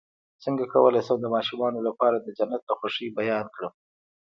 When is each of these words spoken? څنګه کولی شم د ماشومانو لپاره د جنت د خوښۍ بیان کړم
څنګه 0.43 0.63
کولی 0.73 1.01
شم 1.07 1.17
د 1.21 1.27
ماشومانو 1.35 1.79
لپاره 1.87 2.17
د 2.19 2.27
جنت 2.37 2.61
د 2.65 2.71
خوښۍ 2.79 3.07
بیان 3.19 3.45
کړم 3.55 3.73